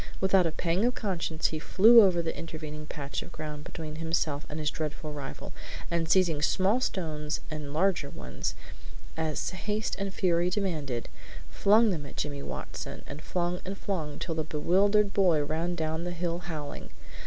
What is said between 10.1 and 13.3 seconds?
fury demanded, flung them at Jimmy Watson, and